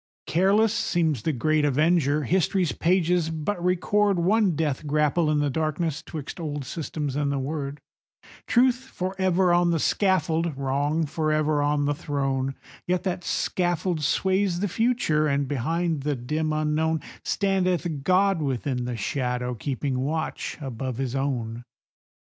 Careless 0.25 0.73
seems 0.73 1.21
the 1.21 1.31
great 1.31 1.63
Avenger; 1.63 2.23
history's 2.23 2.71
pages 2.71 3.29
but 3.29 3.63
record 3.63 4.17
One 4.17 4.55
death 4.55 4.87
grapple 4.87 5.29
in 5.29 5.37
the 5.37 5.51
darkness 5.51 6.01
'twixt 6.01 6.39
old 6.39 6.65
systems 6.65 7.15
and 7.15 7.31
the 7.31 7.37
Word; 7.37 7.81
Truth 8.47 8.79
forever 8.85 9.53
on 9.53 9.69
the 9.69 9.77
scaffold, 9.77 10.57
Wrong 10.57 11.05
forever 11.05 11.61
on 11.61 11.85
the 11.85 11.93
throne,— 11.93 12.55
Yet 12.87 13.03
that 13.03 13.23
scaffold 13.23 14.01
sways 14.03 14.59
the 14.59 14.67
future, 14.67 15.27
and, 15.27 15.47
behind 15.47 16.01
the 16.01 16.15
dim 16.15 16.51
unknown, 16.51 17.01
Standeth 17.23 18.01
God 18.01 18.41
within 18.41 18.85
the 18.85 18.97
shadow, 18.97 19.53
keeping 19.53 19.99
watch 19.99 20.57
above 20.59 20.97
his 20.97 21.15
own. 21.15 21.63